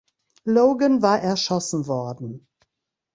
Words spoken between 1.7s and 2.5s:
worden.